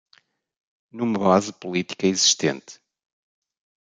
Numa 0.91 1.19
base 1.19 1.53
política 1.53 2.07
existente 2.07 2.81